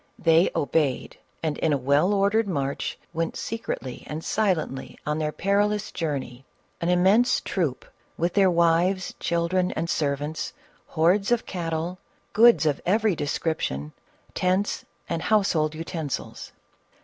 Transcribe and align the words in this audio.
They 0.17 0.49
obeyed, 0.55 1.19
and 1.43 1.59
in 1.59 1.73
a 1.73 1.77
well 1.77 2.11
ordered 2.11 2.47
march 2.47 2.97
went 3.13 3.37
secretly 3.37 4.03
and 4.07 4.23
silently 4.25 4.97
on 5.05 5.19
their 5.19 5.31
peril 5.31 5.71
ous 5.73 5.91
journey,— 5.91 6.43
an 6.81 6.89
immense 6.89 7.39
troop, 7.39 7.85
with 8.17 8.33
their 8.33 8.49
wives, 8.49 9.13
children 9.19 9.69
and 9.73 9.87
servants, 9.91 10.53
hordes 10.87 11.31
of 11.31 11.45
cattle, 11.45 11.99
goods 12.33 12.65
of 12.65 12.81
every 12.83 13.15
description, 13.15 13.93
tents, 14.33 14.85
and 15.07 15.21
household 15.21 15.75
utensils. 15.75 16.51